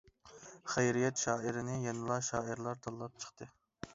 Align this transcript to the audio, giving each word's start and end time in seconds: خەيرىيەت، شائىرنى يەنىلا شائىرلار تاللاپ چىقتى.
خەيرىيەت، 0.75 1.19
شائىرنى 1.25 1.77
يەنىلا 1.83 2.19
شائىرلار 2.31 2.83
تاللاپ 2.87 3.21
چىقتى. 3.25 3.49